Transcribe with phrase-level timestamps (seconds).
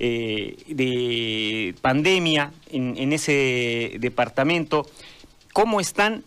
[0.00, 4.86] eh, de pandemia en, ese departamento,
[5.52, 6.24] ¿cómo están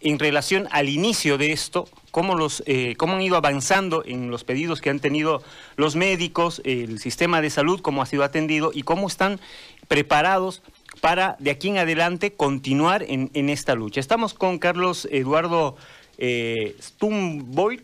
[0.00, 1.88] en relación al inicio de esto?
[2.12, 5.42] ¿Cómo, los, eh, ¿Cómo han ido avanzando en los pedidos que han tenido
[5.76, 9.40] los médicos, el sistema de salud, cómo ha sido atendido y cómo están
[9.88, 10.62] preparados
[11.00, 13.98] para de aquí en adelante continuar en, esta lucha?
[13.98, 15.76] Estamos con Carlos Eduardo
[16.18, 17.82] eh, Stumboy,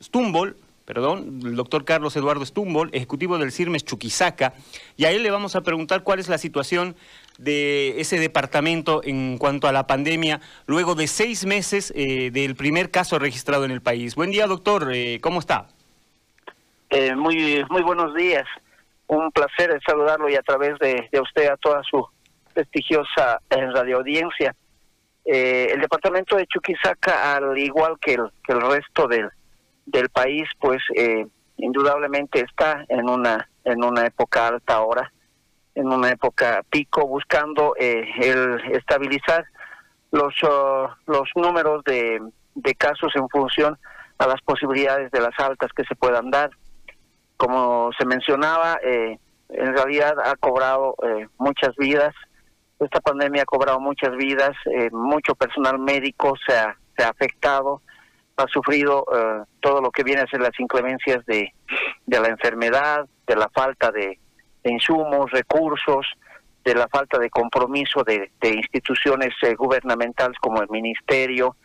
[0.00, 0.56] Stumbol,
[0.92, 4.54] perdón, el doctor Carlos Eduardo Stumbol, ejecutivo del CIRMES Chuquisaca,
[4.96, 6.96] y a él le vamos a preguntar cuál es la situación
[7.38, 12.90] de ese departamento en cuanto a la pandemia, luego de seis meses eh, del primer
[12.90, 14.16] caso registrado en el país.
[14.16, 15.68] Buen día, doctor, eh, ¿cómo está?
[16.90, 18.48] Eh, muy, muy buenos días.
[19.06, 22.04] Un placer saludarlo y a través de, usted a toda su
[22.52, 24.56] prestigiosa radioaudiencia.
[25.24, 29.30] el departamento de Chuquisaca, al igual que el, que el resto del
[29.90, 31.26] del país, pues eh,
[31.56, 35.12] indudablemente está en una en una época alta ahora,
[35.74, 39.44] en una época pico, buscando eh, el estabilizar
[40.12, 42.20] los uh, los números de,
[42.54, 43.78] de casos en función
[44.18, 46.50] a las posibilidades de las altas que se puedan dar.
[47.36, 50.94] Como se mencionaba, eh, en realidad ha cobrado
[51.38, 52.14] muchas vidas.
[52.78, 54.52] Esta pandemia ha cobrado muchas vidas,
[54.92, 57.80] mucho personal médico se ha, se ha afectado,
[58.40, 61.52] ha sufrido eh, todo lo que viene a ser las inclemencias de,
[62.06, 64.18] la enfermedad, de la falta de,
[64.64, 66.06] insumos, recursos,
[66.64, 71.56] de la falta de compromiso de, instituciones eh, gubernamentales como el ministerio.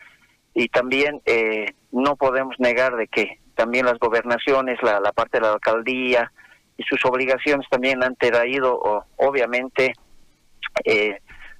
[0.53, 5.45] Y también eh, no podemos negar de que también las gobernaciones, la, la parte de
[5.45, 6.31] la alcaldía
[6.77, 9.93] y sus obligaciones también han traído obviamente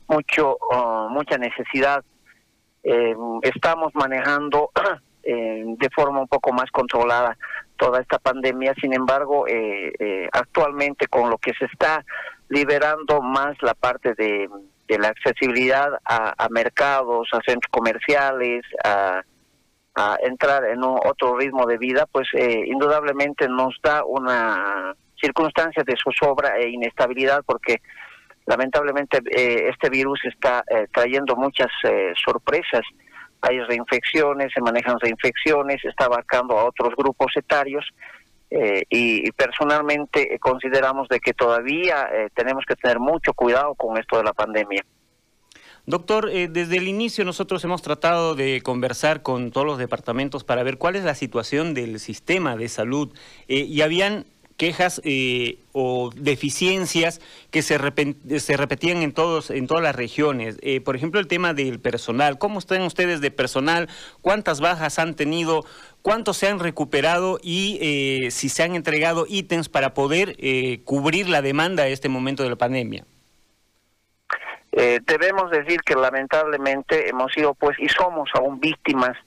[0.08, 0.58] mucho
[1.10, 2.04] mucha necesidad
[3.44, 4.72] estamos manejando
[5.26, 7.38] Eh, de forma un poco más controlada
[7.78, 8.74] toda esta pandemia.
[8.80, 12.06] Sin embargo, eh, eh, actualmente con lo que se está
[12.48, 14.48] liberando más la parte de,
[14.88, 19.24] la accesibilidad a, mercados, a centros comerciales, a,
[20.22, 26.58] entrar en un otro ritmo de vida, pues indudablemente nos da una circunstancia de zozobra
[26.58, 27.82] e inestabilidad porque
[28.46, 29.20] lamentablemente
[29.70, 31.70] este virus está trayendo muchas
[32.24, 32.84] sorpresas
[33.48, 37.86] hay reinfecciones, se manejan reinfecciones, está abarcando a otros grupos etarios
[38.50, 43.98] eh, y, personalmente eh, consideramos de que todavía eh, tenemos que tener mucho cuidado con
[43.98, 44.86] esto de la pandemia.
[45.88, 50.80] Doctor, desde el inicio nosotros hemos tratado de conversar con todos los departamentos para ver
[50.80, 53.14] cuál es la situación del sistema de salud
[53.48, 54.26] y habían
[54.58, 57.20] quejas eh, o deficiencias
[57.52, 57.78] que se,
[58.40, 60.58] se repetían en todos en todas las regiones.
[60.62, 62.38] Eh, por ejemplo, el tema del personal.
[62.38, 63.90] ¿Cómo están ustedes de personal?
[64.22, 65.66] ¿Cuántas bajas han tenido?
[66.02, 67.40] ¿Cuántos se han recuperado?
[67.42, 70.38] Y eh, si se han entregado ítems para poder
[70.84, 73.06] cubrir la demanda a este momento de la pandemia.
[74.72, 79.18] debemos decir que lamentablemente hemos sido pues y somos aún víctimas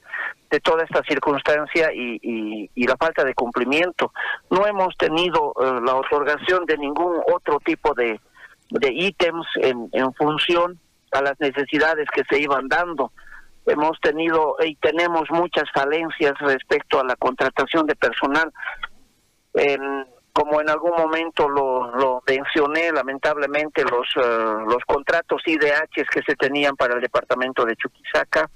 [0.50, 4.12] de toda esta circunstancia y, la falta de cumplimiento.
[4.50, 8.18] No hemos tenido eh, la otorgación de ningún otro tipo de,
[8.70, 10.78] de ítems en, en función
[11.12, 13.12] a las necesidades que se iban dando.
[13.66, 18.52] Hemos tenido y tenemos muchas falencias respecto a la contratación de personal.
[20.32, 26.36] como en algún momento lo, lo mencioné, lamentablemente los, eh, los contratos IDH que se
[26.36, 28.48] tenían para el departamento de Chuquisaca,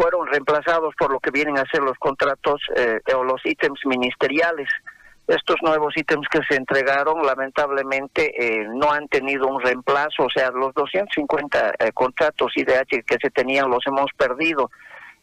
[0.00, 4.66] fueron reemplazados por lo que vienen a ser los contratos eh, o los ítems ministeriales.
[5.28, 10.50] Estos nuevos ítems que se entregaron lamentablemente eh, no han tenido un reemplazo, o sea,
[10.52, 14.70] los 250 eh, contratos IDH que se tenían los hemos perdido.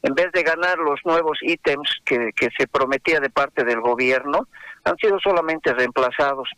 [0.04, 4.48] En vez de ganar los nuevos ítems que, que se prometía de parte del gobierno,
[4.84, 6.50] han sido solamente reemplazados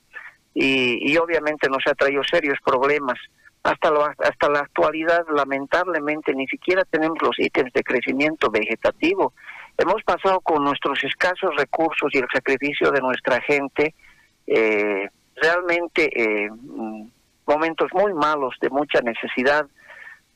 [0.53, 3.17] y, y obviamente nos ha traído serios problemas
[3.63, 9.33] hasta, lo, hasta la actualidad, lamentablemente, ni siquiera tenemos los ítems de crecimiento vegetativo.
[9.77, 13.93] Hemos pasado con nuestros escasos recursos y el sacrificio de nuestra gente,
[14.47, 16.49] eh, realmente eh,
[17.45, 19.65] momentos muy malos de mucha necesidad,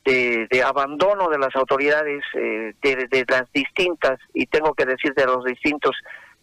[0.05, 5.45] de, abandono de las autoridades, eh, de las distintas, y tengo que decir de los
[5.45, 5.95] distintos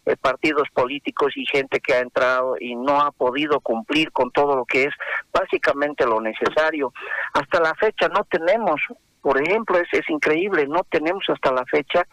[0.05, 4.55] eh, partidos políticos y gente que ha entrado y no ha podido cumplir con todo
[4.55, 4.93] lo que es
[5.31, 6.93] básicamente lo necesario.
[7.33, 8.81] Hasta la fecha no tenemos,
[9.21, 12.07] por ejemplo, es, es increíble, no tenemos hasta la fecha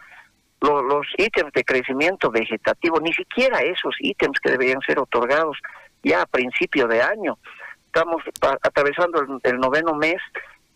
[0.60, 5.56] los ítems de crecimiento vegetativo, ni siquiera esos ítems que deberían ser otorgados
[6.02, 7.38] ya a principio de año.
[7.86, 8.22] Estamos
[8.62, 10.20] atravesando el noveno mes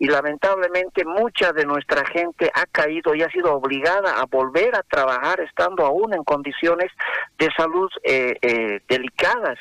[0.02, 4.82] y lamentablemente mucha de nuestra gente ha caído y ha sido obligada a volver a
[4.82, 6.90] trabajar estando aún en condiciones
[7.38, 9.60] de salud eh, eh, delicadas.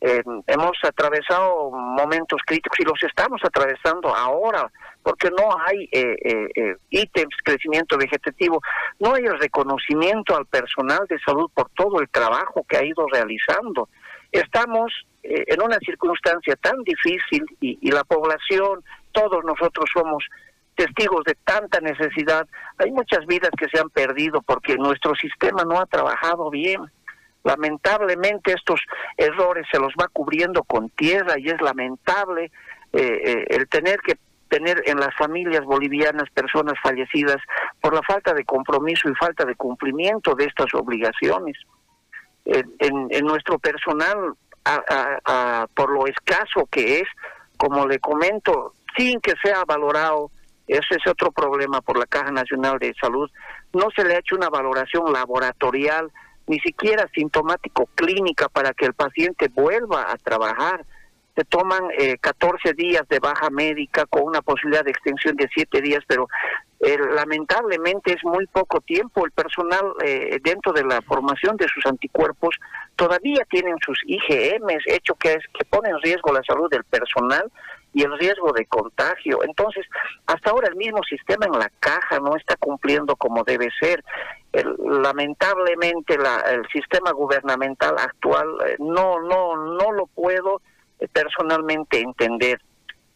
[0.00, 4.72] Eh, hemos atravesado momentos críticos y los estamos atravesando ahora,
[5.02, 8.62] porque no hay eh, eh, ítems, crecimiento vegetativo,
[9.00, 13.06] no hay el reconocimiento al personal de salud por todo el trabajo que ha ido
[13.12, 13.90] realizando.
[14.32, 14.90] Estamos
[15.30, 18.82] en una circunstancia tan difícil y, y la población,
[19.12, 20.24] todos nosotros somos
[20.78, 22.46] testigos de tanta necesidad.
[22.78, 26.80] Hay muchas vidas que se han perdido porque nuestro sistema no ha trabajado bien.
[27.42, 28.80] Lamentablemente estos
[29.16, 32.50] errores se los va cubriendo con tierra y es lamentable
[32.92, 37.36] eh, eh, el tener que tener en las familias bolivianas personas fallecidas
[37.82, 41.56] por la falta de compromiso y falta de cumplimiento de estas obligaciones.
[42.46, 44.32] En, nuestro personal,
[45.74, 47.08] por lo escaso que es,
[47.56, 50.30] como le comento, sin que sea valorado,
[50.66, 53.30] ese es otro problema por la Caja Nacional de Salud,
[53.72, 56.10] no se le ha hecho una valoración laboratorial
[56.46, 60.84] ni siquiera sintomático clínica para que el paciente vuelva a trabajar.
[61.36, 65.80] Se toman eh, 14 días de baja médica con una posibilidad de extensión de 7
[65.82, 66.26] días, pero
[66.80, 69.24] eh, lamentablemente es muy poco tiempo.
[69.24, 72.56] El personal eh, dentro de la formación de sus anticuerpos
[72.94, 77.50] todavía tienen sus IgMs, hecho que, es, que pone en riesgo la salud del personal
[77.92, 79.42] y el riesgo de contagio.
[79.42, 79.86] Entonces,
[80.26, 84.04] hasta ahora el mismo sistema en la caja no está cumpliendo como debe ser.
[84.52, 90.62] lamentablemente la, el sistema gubernamental actual eh, no no no lo puedo
[91.00, 92.60] eh, personalmente entender.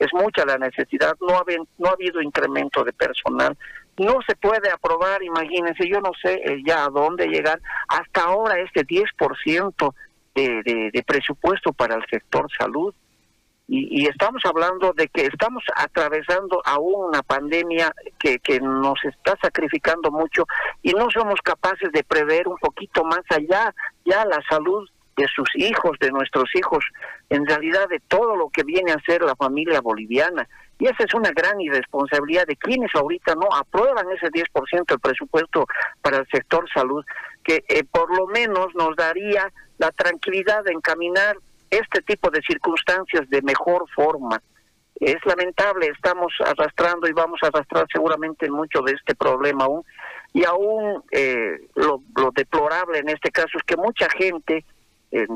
[0.02, 1.44] Es mucha la necesidad, no ha,
[1.78, 3.56] no ha habido incremento de personal,
[3.98, 7.60] no se puede aprobar, imagínense, yo no sé eh, ya a dónde llegar.
[7.88, 9.94] Hasta ahora este 10%
[10.34, 12.94] de, de, de presupuesto para el sector salud
[13.68, 20.10] y, estamos hablando de que estamos atravesando aún una pandemia que, que nos está sacrificando
[20.10, 20.44] mucho
[20.82, 24.86] y no somos capaces de prever un poquito más allá ya la salud
[25.16, 26.84] de sus hijos, de nuestros hijos,
[27.28, 30.48] en realidad de todo lo que viene a ser la familia boliviana.
[30.78, 35.66] Y esa es una gran irresponsabilidad de quienes ahorita no aprueban ese 10% del presupuesto
[36.00, 37.04] para el sector salud,
[37.44, 41.36] que eh, por lo menos nos daría la tranquilidad de encaminar
[41.70, 44.40] este tipo de circunstancias de mejor forma.
[44.96, 49.82] Es lamentable, estamos arrastrando y vamos a arrastrar seguramente mucho de este problema aún.
[50.32, 52.02] Y aún eh, lo,
[52.34, 54.64] deplorable en este caso es que mucha gente,
[55.12, 55.26] eh,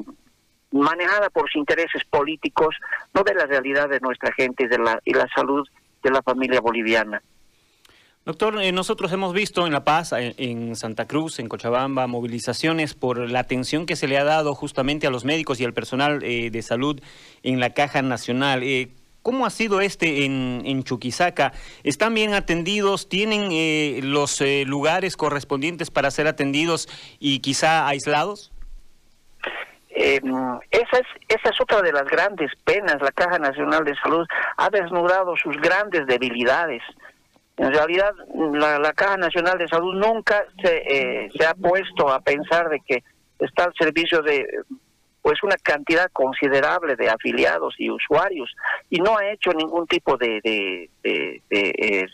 [0.72, 2.74] manejada por sus intereses políticos,
[3.14, 5.66] no ve la realidad de nuestra gente y, de la, y la salud
[6.02, 7.22] de la familia boliviana.
[8.24, 13.18] Doctor, eh, nosotros hemos visto en La Paz, en, Santa Cruz, en Cochabamba, movilizaciones por
[13.18, 16.50] la atención que se le ha dado justamente a los médicos y al personal eh,
[16.50, 17.00] de salud
[17.44, 18.64] en la Caja Nacional.
[19.22, 21.52] ¿Cómo ha sido este en, en, Chuquisaca?
[21.84, 23.08] ¿Están bien atendidos?
[23.08, 26.88] ¿Tienen los lugares correspondientes para ser atendidos
[27.20, 28.52] y quizá aislados?
[30.70, 33.00] Esa, es, esa es otra de las grandes penas.
[33.00, 34.26] La Caja Nacional de Salud
[34.56, 36.82] ha desnudado sus grandes debilidades.
[37.56, 38.12] En realidad,
[38.52, 43.02] la, Caja Nacional de Salud nunca se, eh, se ha puesto a pensar de que
[43.38, 44.46] está al servicio de
[45.26, 48.48] pues una cantidad considerable de afiliados y usuarios
[48.90, 50.40] y no ha hecho ningún tipo de,
[51.02, 52.06] de, eh,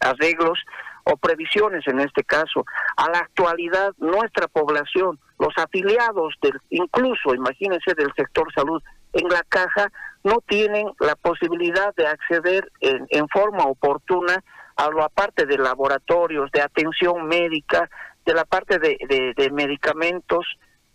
[0.00, 0.58] arreglos
[1.06, 2.64] o previsiones en este caso.
[2.96, 8.82] A la actualidad, nuestra población, los afiliados, del, incluso, imagínense, del sector salud,
[9.12, 9.90] en la caja,
[10.24, 14.42] no tienen la posibilidad de acceder en, en forma oportuna
[14.76, 17.88] hablo aparte de laboratorios, de atención médica,
[18.24, 18.98] de la parte de,
[19.36, 20.44] de, medicamentos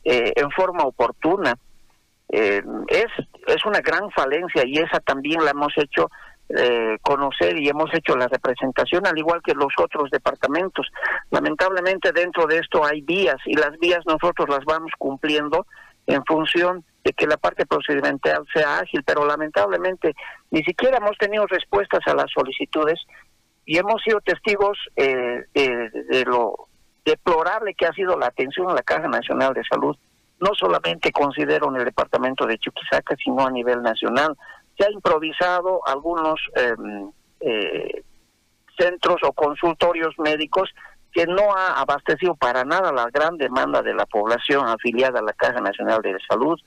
[0.03, 1.55] eh, en forma oportuna.
[2.29, 3.07] Eh, es,
[3.47, 6.09] es una gran falencia y esa también la hemos hecho
[6.57, 10.87] eh, conocer y hemos hecho la representación al igual que los otros departamentos.
[11.29, 15.65] Lamentablemente dentro de esto hay vías y las vías nosotros las vamos cumpliendo
[16.07, 20.13] en función de que la parte procedimental sea ágil, pero lamentablemente
[20.51, 22.99] ni siquiera hemos tenido respuestas a las solicitudes
[23.65, 26.67] y hemos sido testigos eh, de, lo
[27.05, 29.95] deplorable que ha sido la atención a la Caja Nacional de Salud,
[30.39, 34.35] no solamente considero en el departamento de Chuquisaca, sino a nivel nacional.
[34.81, 38.03] Se ha improvisado algunos em, eh,
[38.79, 40.71] centros o consultorios médicos
[41.11, 45.33] que no ha abastecido para nada la gran demanda de la población afiliada a la
[45.33, 46.59] Caja Nacional de Salud.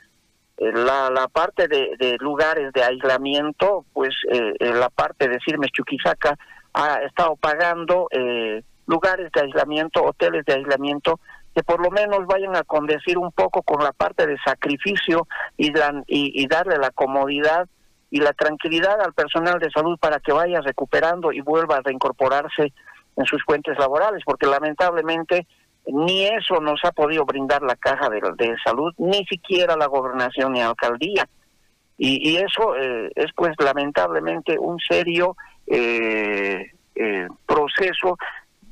[0.59, 4.15] Eh, la, la parte de, de, lugares de aislamiento, pues
[4.61, 6.39] la parte de Sirmes Chuquisaca
[6.75, 11.21] ha estado pagando eh, lugares de aislamiento, hoteles de aislamiento,
[11.55, 15.73] que por lo menos vayan a condecir un poco con la parte de sacrificio y,
[16.09, 17.69] y, darle la comodidad
[18.15, 22.73] y la tranquilidad al personal de salud para que vaya recuperando y vuelva a reincorporarse
[23.17, 25.49] en sus fuentes laborales, porque lamentablemente
[25.89, 30.53] ni eso nos ha podido brindar la caja de, de salud, ni siquiera la gobernación
[30.53, 31.29] ni alcaldía.
[31.99, 38.17] Y, y eso eh, es pues lamentablemente un serio eh, eh, proceso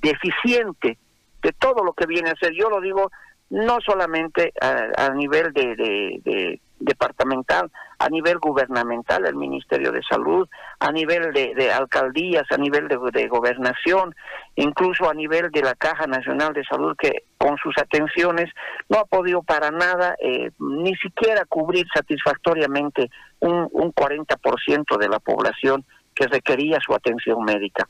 [0.00, 0.98] deficiente
[1.42, 2.52] de todo lo que viene a ser.
[2.54, 3.10] Yo lo digo
[3.50, 10.48] no solamente a, nivel de, de, departamental, a nivel gubernamental, el Ministerio de Salud,
[10.80, 14.14] a nivel de, alcaldías, a nivel de, gobernación,
[14.56, 18.50] incluso a nivel de la Caja Nacional de Salud, que con sus atenciones
[18.88, 23.10] no ha podido para nada eh, ni siquiera cubrir satisfactoriamente
[23.40, 25.84] un, un 40% de la población
[26.14, 27.88] que requería su atención médica.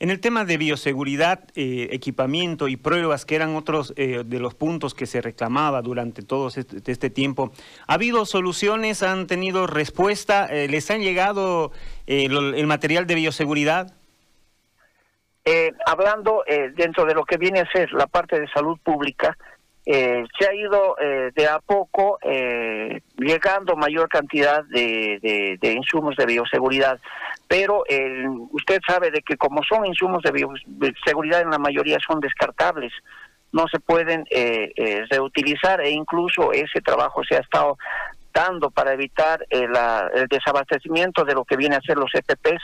[0.00, 4.54] En el tema de bioseguridad, eh, equipamiento y pruebas, que eran otros eh, de los
[4.54, 7.52] puntos que se reclamaba durante todo este, este tiempo,
[7.86, 9.02] ¿ha habido soluciones?
[9.02, 10.46] ¿Han tenido respuesta?
[10.46, 11.72] Eh, ¿Les han llegado
[12.06, 13.92] el material de bioseguridad?
[15.84, 16.44] hablando
[16.76, 19.36] dentro de lo que viene a ser la parte de salud pública,
[19.92, 26.14] eh, se ha ido eh, de a poco eh, llegando mayor cantidad de, de, insumos
[26.14, 27.00] de bioseguridad,
[27.48, 27.82] pero
[28.52, 32.92] usted sabe de que como son insumos de bioseguridad en la mayoría son descartables,
[33.50, 34.24] no se pueden
[35.10, 37.76] reutilizar e incluso ese trabajo se ha estado
[38.32, 39.72] dando para evitar el
[40.28, 42.62] desabastecimiento de lo que viene a ser los EPPs.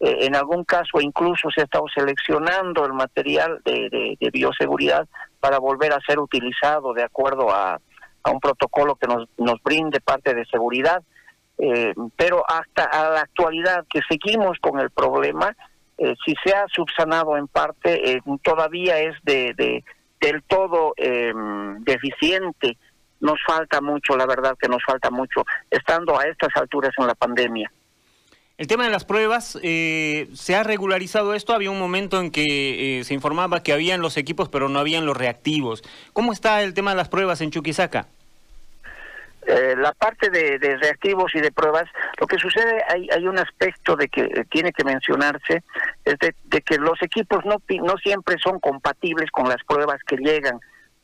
[0.00, 5.08] En algún caso incluso se ha estado seleccionando el material de, de bioseguridad
[5.40, 7.80] para volver a ser utilizado de acuerdo a,
[8.30, 11.02] un protocolo que nos, nos brinde parte de seguridad.
[11.56, 15.56] Eh, pero hasta a la actualidad que seguimos con el problema,
[15.96, 19.84] eh, si se ha subsanado en parte, eh, todavía es de, de
[20.20, 20.94] del todo
[21.80, 22.76] deficiente.
[23.20, 27.14] Nos falta mucho, la verdad que nos falta mucho, estando a estas alturas en la
[27.14, 27.72] pandemia.
[28.58, 31.54] El tema de las pruebas, eh, ¿se ha regularizado esto?
[31.54, 35.06] Había un momento en que eh, se informaba que habían los equipos, pero no habían
[35.06, 35.84] los reactivos.
[36.12, 38.08] ¿Cómo está el tema de las pruebas en Chuquisaca?
[39.46, 41.84] Eh, la parte de, reactivos y de pruebas,
[42.20, 45.62] lo que sucede, hay, hay un aspecto de que tiene que mencionarse,
[46.04, 50.58] es de, que los equipos no, no siempre son compatibles con las pruebas que llegan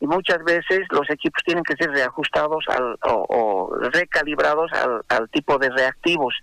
[0.04, 4.70] y muchas veces los equipos tienen que ser reajustados al, o, recalibrados
[5.08, 6.34] al, tipo de reactivos.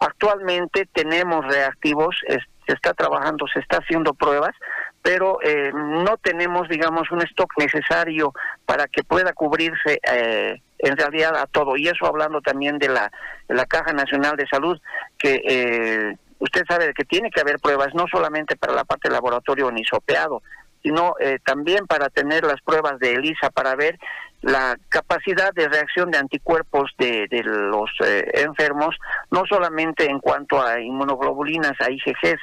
[0.00, 4.50] Actualmente tenemos reactivos, se está trabajando, se está haciendo pruebas,
[5.00, 8.32] pero eh, no tenemos, digamos, un stock necesario
[8.66, 11.76] para que pueda cubrirse eh, en realidad a todo.
[11.76, 13.12] Y eso hablando también de la,
[13.46, 14.80] la Caja Nacional de Salud,
[15.18, 19.70] que eh, usted sabe que tiene que haber pruebas no solamente para la parte laboratorio
[19.70, 20.42] ni sopeado,
[20.84, 21.14] sino
[21.44, 23.98] también para tener las pruebas de ELISA para ver
[24.44, 28.94] la capacidad de reacción de anticuerpos de, de los eh, enfermos,
[29.30, 32.40] no solamente en cuanto a inmunoglobulinas, a IgGs,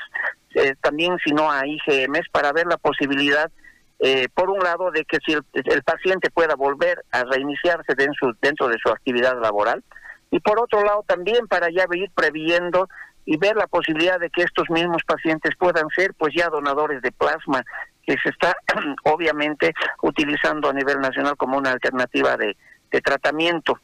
[0.55, 3.51] eh, también sino a IgMs, para ver la posibilidad,
[3.99, 8.67] eh, por un lado, de que si el, paciente pueda volver a reiniciarse dentro, dentro
[8.67, 9.83] de su actividad laboral,
[10.31, 12.89] y por otro lado también para ya ir previendo
[13.25, 17.11] y ver la posibilidad de que estos mismos pacientes puedan ser pues ya donadores de
[17.11, 17.63] plasma
[18.11, 18.55] que se está
[19.03, 22.55] obviamente utilizando a nivel nacional como una alternativa de,
[23.01, 23.79] tratamiento.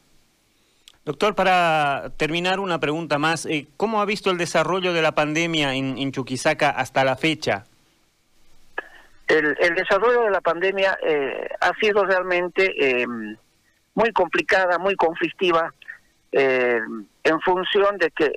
[1.06, 5.72] Doctor, para terminar una pregunta más, eh, ¿cómo ha visto el desarrollo de la pandemia
[5.72, 7.64] en, Chuquisaca hasta la fecha?
[9.26, 13.34] El, desarrollo de la pandemia eh, ha sido realmente em,
[13.94, 15.72] muy complicada, muy conflictiva,
[16.32, 16.80] eh,
[17.24, 18.30] en función de que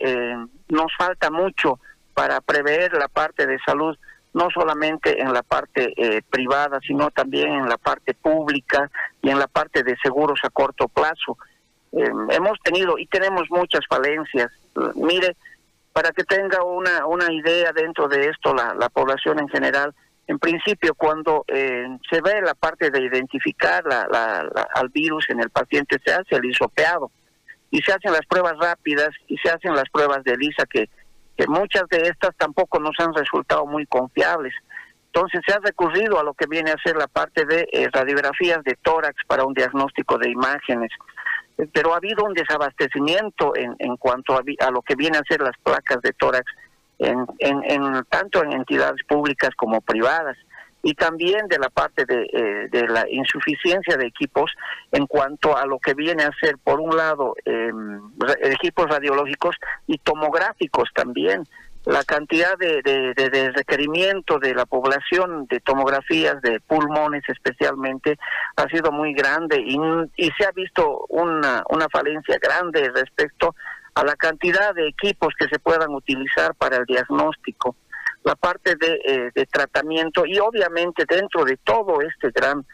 [0.70, 1.80] nos falta mucho
[2.14, 3.98] para prever la parte de salud
[4.34, 8.90] no solamente en la parte eh, privada, sino también en la parte pública
[9.22, 11.38] y en la parte de seguros a corto plazo.
[11.92, 14.52] Eh, hemos tenido y tenemos muchas falencias.
[14.96, 15.36] Mire,
[15.94, 19.94] para que tenga una, una idea dentro de esto la, la población en general,
[20.28, 25.42] en principio cuando eh, se ve la parte de identificar la, la, al virus en
[25.42, 27.12] el paciente, se hace el isopeado
[27.70, 30.90] y se hacen las pruebas rápidas y se hacen las pruebas de ELISA que
[31.48, 34.54] muchas de estas tampoco nos han resultado muy confiables.
[35.08, 38.64] Entonces se ha recurrido a lo que viene a ser la parte de eh, radiografías
[38.64, 40.92] de tórax para un diagnóstico de imágenes.
[41.58, 45.42] Eh, pero ha habido un desabastecimiento en, en cuanto a, lo que viene a ser
[45.42, 46.46] las placas de tórax,
[47.00, 50.38] en, en tanto en entidades públicas como privadas
[50.84, 54.52] y también de la parte de, eh, de, la insuficiencia de equipos
[54.92, 57.72] en cuanto a lo que viene a ser, por un lado, eh,
[58.42, 59.56] equipos radiológicos
[59.88, 61.44] y tomográficos también.
[61.86, 68.20] La cantidad de, de, requerimiento de la población de tomografías de pulmones especialmente
[68.56, 69.80] ha sido muy grande y,
[70.16, 73.56] y se ha visto una, una falencia grande respecto
[73.96, 77.76] a la cantidad de equipos que se puedan utilizar para el diagnóstico
[78.24, 82.66] la parte de, de tratamiento y obviamente dentro de todo este gran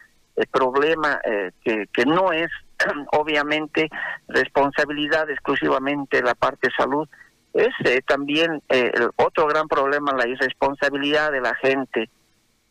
[0.51, 1.20] problema
[1.63, 2.50] que, que no es
[3.12, 3.89] obviamente
[4.27, 7.08] responsabilidad exclusivamente la parte salud,
[7.54, 8.62] es también
[9.16, 12.10] otro gran problema la irresponsabilidad de la gente.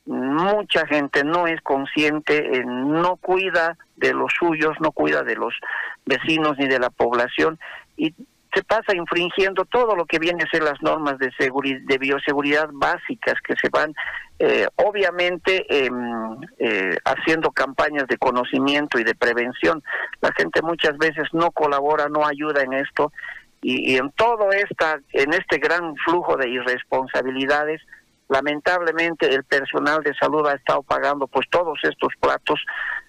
[0.04, 5.54] Mucha gente no es consciente, no cuida de los suyos, no cuida de los
[6.04, 7.58] vecinos ni de la población
[7.96, 8.14] y
[8.56, 11.30] se pasa infringiendo todo lo que viene a ser las normas de
[11.84, 13.92] de bioseguridad básicas que se van
[14.38, 19.82] eh, obviamente em, eh, haciendo campañas de conocimiento y de prevención.
[20.22, 23.12] La gente muchas veces no colabora, no ayuda en esto
[23.60, 27.82] y, y en todo esta, en este gran flujo de irresponsabilidades
[28.28, 32.60] lamentablemente el personal de salud ha estado pagando pues todos estos platos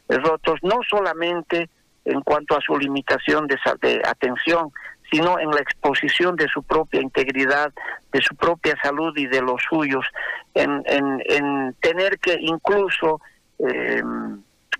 [0.07, 1.69] rotos, no solamente
[2.05, 4.71] en cuanto a su limitación de atención,
[5.11, 7.71] sino en la exposición de su propia integridad,
[8.11, 10.05] de su propia salud y de los suyos,
[10.53, 13.21] en, en, en tener que incluso,
[13.59, 14.01] eh,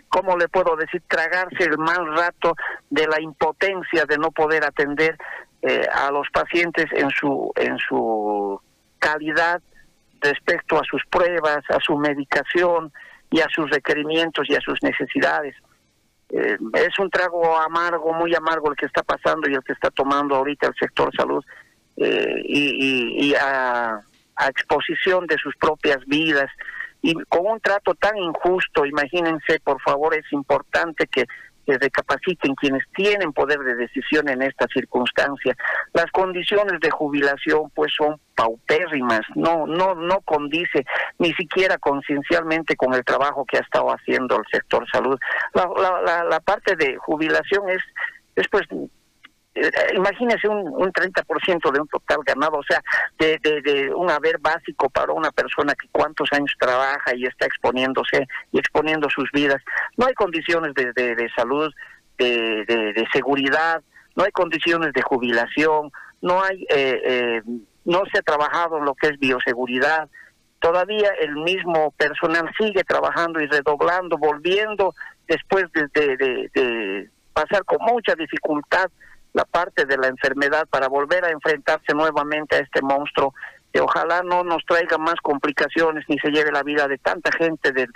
[0.10, 2.55] ¿cómo le puedo decir?, tragarse el mal rato
[2.89, 5.17] de la impotencia de no poder atender
[5.62, 8.60] eh, a los pacientes en su, en su
[9.00, 9.62] calidad
[10.22, 12.91] respecto a sus pruebas, a su medicación
[13.29, 15.55] y a sus requerimientos y a sus necesidades.
[16.29, 19.89] Eh, es un trago amargo, muy amargo el que está pasando y el que está
[19.89, 21.43] tomando ahorita el sector salud
[21.96, 24.01] eh, y, a,
[24.50, 26.50] exposición de sus propias vidas.
[27.01, 31.25] Y con un trato tan injusto, imagínense, por favor, es importante que
[31.67, 35.55] que recapaciten quienes tienen poder de decisión en esta circunstancia.
[35.93, 40.86] Las condiciones de jubilación pues son paupérrimas, no no no condice
[41.19, 45.19] ni siquiera conciencialmente con el trabajo que ha estado haciendo el sector salud.
[45.53, 45.69] La,
[46.05, 47.81] la, la, parte de jubilación es
[48.38, 48.65] es pues
[49.94, 52.82] imagínese un, un 30% de un total ganado, o sea,
[53.18, 58.28] de, de, un haber básico para una persona que cuántos años trabaja y está exponiéndose
[58.52, 59.62] y exponiendo sus vidas.
[59.96, 61.74] No hay condiciones de, de, salud,
[62.18, 63.82] de, de, seguridad,
[64.16, 67.42] no hay condiciones de jubilación, no hay, eh, eh,
[67.86, 70.10] no se ha trabajado en lo que es bioseguridad.
[70.60, 74.96] Todavía el mismo personal sigue trabajando y redoblando, volviendo
[75.28, 78.89] después de, de pasar con mucha dificultad
[79.34, 83.34] la parte de la enfermedad para volver a enfrentarse nuevamente a este monstruo
[83.72, 87.72] que ojalá no nos traiga más complicaciones ni se lleve la vida de tanta gente
[87.72, 87.88] de,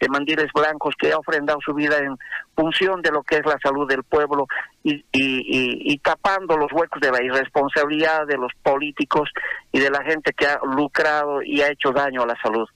[0.00, 2.18] de mandiles blancos que ha ofrendado su vida en
[2.56, 4.46] función de lo que es la salud del pueblo
[4.82, 9.30] y, y, y, tapando los huecos de la irresponsabilidad de los políticos
[9.72, 12.66] y de la gente que ha lucrado y ha hecho daño a la salud.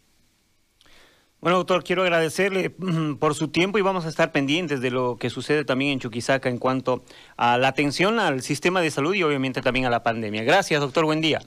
[1.44, 5.18] Bueno, doctor, quiero agradecerle mm, por su tiempo y vamos a estar pendientes de lo
[5.20, 7.04] que sucede también en Chuquisaca en cuanto
[7.36, 10.42] a la atención al sistema de salud y obviamente también a la pandemia.
[10.42, 11.40] Gracias, doctor, buen día.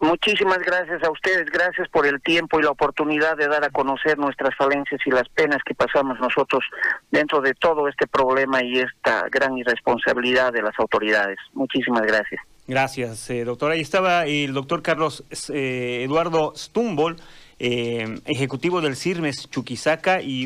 [0.00, 4.16] Muchísimas gracias a ustedes, gracias por el tiempo y la oportunidad de dar a conocer
[4.16, 6.64] nuestras falencias y las penas que pasamos nosotros
[7.10, 11.36] dentro de todo este problema y esta gran irresponsabilidad de las autoridades.
[11.52, 12.40] Muchísimas gracias.
[12.66, 13.70] Gracias, eh, doctor.
[13.70, 17.16] Ahí estaba el doctor Carlos eh, Eduardo Stumbol
[17.58, 20.44] eh, ejecutivo del CIRMES Chuquisaca y